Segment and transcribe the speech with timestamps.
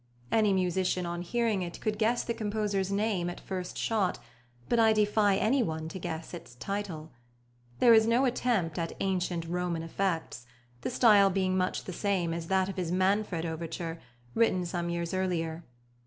[0.31, 4.17] Any musician on hearing it could guess the composer's name at first shot,
[4.67, 7.11] but I defy anyone to guess its title.
[7.77, 10.47] There is no attempt at ancient Roman effects,
[10.81, 13.99] the style being much the same as that of his Manfred overture,
[14.33, 15.63] written some years earlier.